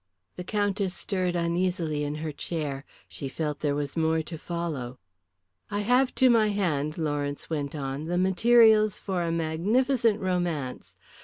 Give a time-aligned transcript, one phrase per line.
[0.35, 2.85] The Countess stirred uneasily in her chair.
[3.07, 4.97] She felt there was more to follow.
[5.69, 10.95] "I have to my hand," Lawrence went on, "the materials for a magnificent romance.